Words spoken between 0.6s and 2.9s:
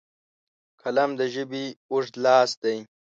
قلم د ژبې اوږد لاس دی